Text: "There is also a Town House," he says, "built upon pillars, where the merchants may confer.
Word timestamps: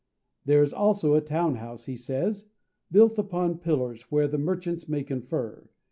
"There 0.45 0.63
is 0.63 0.73
also 0.73 1.13
a 1.13 1.21
Town 1.21 1.57
House," 1.57 1.85
he 1.85 1.95
says, 1.95 2.47
"built 2.91 3.19
upon 3.19 3.59
pillars, 3.59 4.09
where 4.11 4.27
the 4.27 4.39
merchants 4.39 4.89
may 4.89 5.03
confer. 5.03 5.69